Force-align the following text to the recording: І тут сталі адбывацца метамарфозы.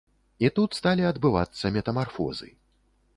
І 0.47 0.49
тут 0.59 0.77
сталі 0.77 1.03
адбывацца 1.09 1.71
метамарфозы. 1.75 2.49